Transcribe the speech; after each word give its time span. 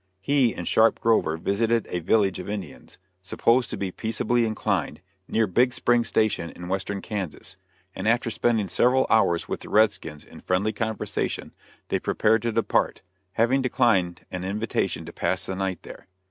He 0.19 0.55
and 0.55 0.67
Sharpe 0.67 0.99
Grover 0.99 1.37
visited 1.37 1.85
a 1.91 1.99
village 1.99 2.39
of 2.39 2.49
Indians, 2.49 2.97
supposed 3.21 3.69
to 3.69 3.77
be 3.77 3.91
peaceably 3.91 4.47
inclined, 4.47 4.99
near 5.27 5.45
Big 5.45 5.75
Spring 5.75 6.03
Station, 6.03 6.49
in 6.49 6.67
Western 6.67 7.03
Kansas; 7.03 7.55
and 7.93 8.07
after 8.07 8.31
spending 8.31 8.67
several 8.67 9.05
hours 9.11 9.47
with 9.47 9.59
the 9.59 9.69
redskins 9.69 10.25
in 10.25 10.41
friendly 10.41 10.73
conversation, 10.73 11.53
they 11.89 11.99
prepared 11.99 12.41
to 12.41 12.51
depart, 12.51 13.03
having 13.33 13.61
declined 13.61 14.25
an 14.31 14.43
invitation 14.43 15.05
to 15.05 15.13
pass 15.13 15.45
the 15.45 15.55
night 15.55 15.83
there. 15.83 16.07